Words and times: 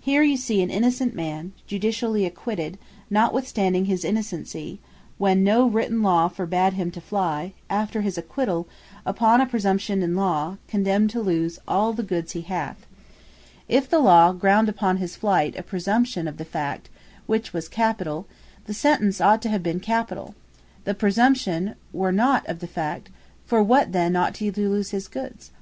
Here 0.00 0.24
you 0.24 0.36
see, 0.36 0.62
An 0.62 0.70
Innocent 0.70 1.14
Man, 1.14 1.52
Judicially 1.68 2.24
Acquitted, 2.26 2.76
Notwithstanding 3.08 3.84
His 3.84 4.04
Innocency, 4.04 4.80
(when 5.16 5.44
no 5.44 5.64
written 5.68 6.02
Law 6.02 6.26
forbad 6.28 6.72
him 6.72 6.90
to 6.90 7.00
fly) 7.00 7.52
after 7.70 8.00
his 8.00 8.18
acquitall, 8.18 8.66
Upon 9.06 9.40
A 9.40 9.46
Presumption 9.46 10.02
In 10.02 10.16
Law, 10.16 10.56
condemned 10.66 11.10
to 11.10 11.20
lose 11.20 11.60
all 11.68 11.92
the 11.92 12.02
goods 12.02 12.32
he 12.32 12.40
hath. 12.40 12.84
If 13.68 13.88
the 13.88 14.00
Law 14.00 14.32
ground 14.32 14.68
upon 14.68 14.96
his 14.96 15.14
flight 15.14 15.54
a 15.56 15.62
Presumption 15.62 16.26
of 16.26 16.36
the 16.38 16.44
fact, 16.44 16.88
(which 17.26 17.52
was 17.52 17.68
Capitall,) 17.68 18.24
the 18.66 18.74
Sentence 18.74 19.20
ought 19.20 19.40
to 19.42 19.50
have 19.50 19.62
been 19.62 19.78
Capitall: 19.78 20.30
if 20.78 20.84
the 20.84 20.94
presumption 20.94 21.76
were 21.92 22.10
not 22.10 22.44
of 22.48 22.58
the 22.58 22.66
Fact, 22.66 23.08
for 23.46 23.62
what 23.62 23.92
then 23.92 24.16
ought 24.16 24.38
he 24.38 24.50
to 24.50 24.68
lose 24.68 24.90
his 24.90 25.06
goods? 25.06 25.52